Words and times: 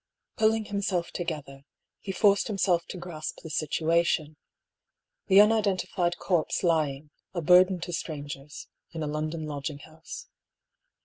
Pulling 0.37 0.65
himself 0.65 1.11
together, 1.11 1.63
he 1.99 2.11
forced 2.11 2.47
himself 2.47 2.87
to 2.87 2.97
grasp 2.97 3.41
the 3.43 3.51
situation. 3.51 4.35
The 5.27 5.39
unidentified 5.39 6.17
corpse 6.17 6.63
lying, 6.63 7.11
a 7.35 7.41
burden 7.43 7.79
to 7.81 7.93
strangers, 7.93 8.67
in 8.93 9.03
a 9.03 9.07
London 9.07 9.45
lodging 9.45 9.77
house. 9.77 10.27